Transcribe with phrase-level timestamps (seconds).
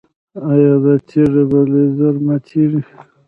[0.49, 2.81] ایا دا تیږه په لیزر ماتیږي؟